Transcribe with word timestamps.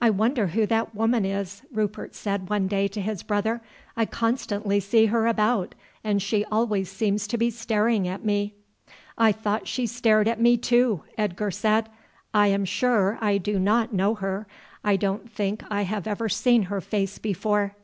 "I 0.00 0.10
wonder 0.10 0.46
who 0.46 0.64
that 0.66 0.94
woman 0.94 1.24
is," 1.24 1.62
Rupert 1.72 2.14
said 2.14 2.48
one 2.48 2.68
day 2.68 2.86
to 2.86 3.00
his 3.00 3.24
brother. 3.24 3.60
"I 3.96 4.04
constantly 4.06 4.78
see 4.78 5.06
her 5.06 5.26
about, 5.26 5.74
and 6.04 6.22
she 6.22 6.44
always 6.52 6.88
seems 6.88 7.26
to 7.26 7.36
be 7.36 7.50
staring 7.50 8.06
at 8.06 8.24
me." 8.24 8.54
"I 9.18 9.32
thought 9.32 9.66
she 9.66 9.88
stared 9.88 10.28
at 10.28 10.40
me 10.40 10.56
too," 10.56 11.02
Edgar 11.18 11.50
said. 11.50 11.88
"I 12.32 12.46
am 12.46 12.64
sure 12.64 13.18
I 13.20 13.38
do 13.38 13.58
not 13.58 13.92
know 13.92 14.14
her. 14.14 14.46
I 14.84 14.94
don't 14.94 15.28
think 15.28 15.64
I 15.68 15.82
have 15.82 16.06
ever 16.06 16.28
seen 16.28 16.62
her 16.70 16.80
face 16.80 17.18
before." 17.18 17.74